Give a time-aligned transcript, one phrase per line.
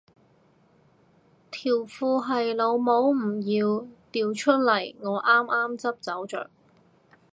[1.51, 6.49] 條褲係老母唔要掉出嚟我啱啱執走着